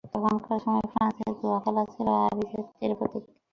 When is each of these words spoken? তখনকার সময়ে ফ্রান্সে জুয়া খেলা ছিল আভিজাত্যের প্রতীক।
তখনকার 0.13 0.57
সময়ে 0.63 0.87
ফ্রান্সে 0.93 1.27
জুয়া 1.39 1.57
খেলা 1.63 1.83
ছিল 1.93 2.07
আভিজাত্যের 2.25 2.91
প্রতীক। 2.99 3.23